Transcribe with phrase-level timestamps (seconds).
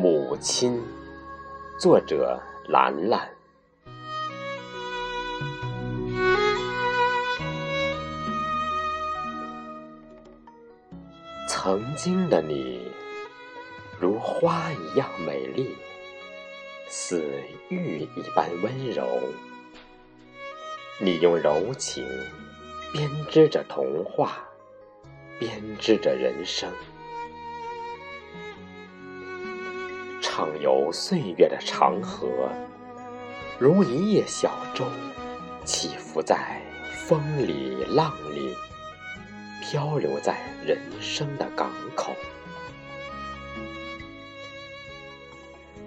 [0.00, 0.80] 母亲，
[1.80, 3.28] 作者兰兰。
[11.48, 12.92] 曾经的你，
[13.98, 15.74] 如花一样美丽，
[16.86, 19.04] 似玉一般温柔。
[21.00, 22.06] 你用柔情
[22.92, 24.48] 编织着童话，
[25.40, 26.72] 编织着人生。
[30.38, 32.48] 畅游岁月的长河，
[33.58, 34.84] 如一叶小舟，
[35.64, 38.54] 起伏在风里浪里，
[39.60, 42.14] 漂流在人生的港口。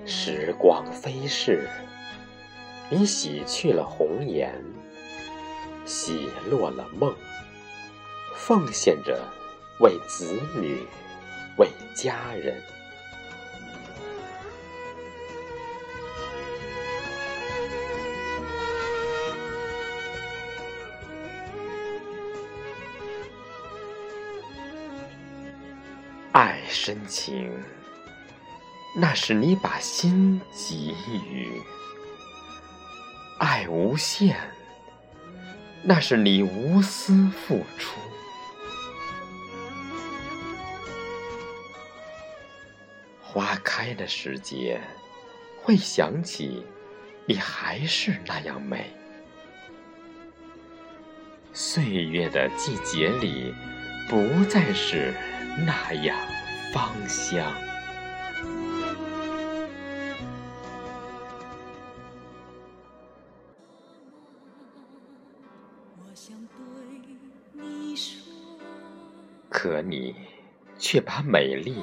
[0.06, 1.66] 时光飞逝，
[2.90, 4.54] 你洗去了红颜，
[5.86, 7.16] 洗落了梦，
[8.36, 9.18] 奉献着
[9.80, 10.86] 为子女，
[11.58, 12.62] 为家人。
[26.34, 27.52] 爱深情，
[28.96, 30.96] 那是你把心给
[31.30, 31.62] 予；
[33.38, 34.38] 爱无限，
[35.84, 38.00] 那是你无私付出。
[43.22, 44.80] 花开的时节，
[45.62, 46.66] 会想起
[47.26, 48.86] 你还是那样美；
[51.52, 53.54] 岁月的季节里，
[54.10, 55.14] 不再是。
[55.66, 56.18] 那样
[56.74, 57.52] 芳香。
[69.50, 70.16] 可你
[70.80, 71.76] 却把美丽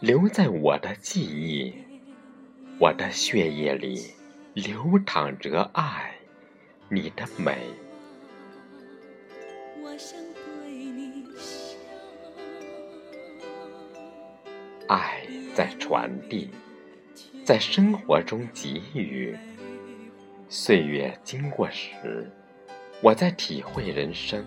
[0.00, 1.74] 留在我的记忆，
[2.78, 4.14] 我的血液里
[4.54, 6.14] 流淌着爱，
[6.88, 7.85] 你的美。
[14.88, 16.50] 爱在传递，
[17.44, 19.36] 在生活中给予。
[20.48, 22.30] 岁月经过时，
[23.02, 24.44] 我在体会人生，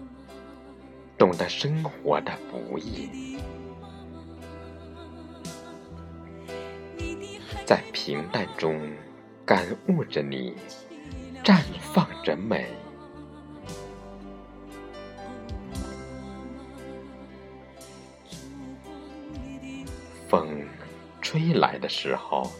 [1.18, 3.38] 懂得生活的不易。
[7.66, 8.80] 在平淡中
[9.46, 10.56] 感悟着你，
[11.44, 11.62] 绽
[11.94, 12.66] 放着美。
[20.30, 20.64] 风
[21.22, 22.52] 吹来的时候，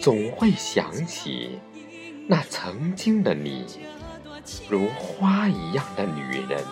[0.00, 1.58] 总会想起
[2.28, 3.66] 那曾经的你，
[4.68, 6.64] 如花一样的女人，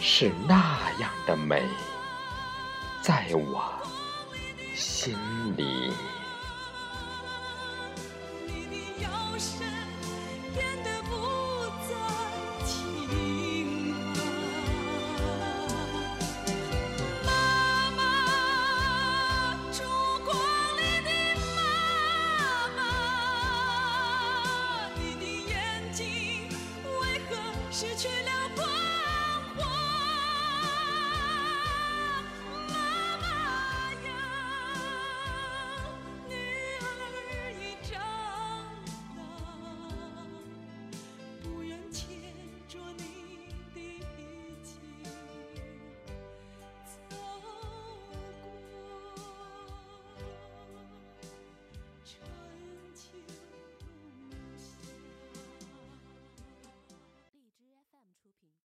[0.00, 1.62] 是那样的美，
[3.00, 3.72] 在我
[4.74, 5.16] 心
[5.56, 5.92] 里。
[27.82, 28.41] 失去了